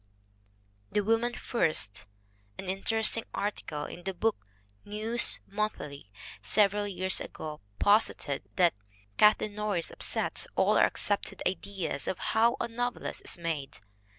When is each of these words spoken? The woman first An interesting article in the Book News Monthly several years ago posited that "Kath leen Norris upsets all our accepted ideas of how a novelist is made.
The 0.91 1.01
woman 1.03 1.35
first 1.35 2.07
An 2.57 2.65
interesting 2.67 3.23
article 3.35 3.85
in 3.85 4.01
the 4.03 4.15
Book 4.15 4.47
News 4.83 5.39
Monthly 5.45 6.09
several 6.41 6.87
years 6.87 7.21
ago 7.21 7.61
posited 7.77 8.41
that 8.55 8.73
"Kath 9.17 9.41
leen 9.41 9.53
Norris 9.53 9.91
upsets 9.91 10.47
all 10.55 10.75
our 10.79 10.85
accepted 10.85 11.43
ideas 11.47 12.07
of 12.07 12.17
how 12.33 12.57
a 12.59 12.67
novelist 12.67 13.21
is 13.25 13.37
made. 13.37 13.77